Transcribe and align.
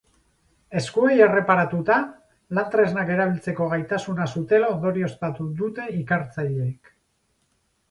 Eskuei 0.79 1.17
erreparatuta, 1.25 1.97
lan-tresnak 2.59 3.13
erabiltzeko 3.17 3.69
gaitasuna 3.75 4.27
zutela 4.37 4.73
ondorioztatu 4.79 5.49
dute 5.63 5.89
ikertzaileek. 6.01 6.95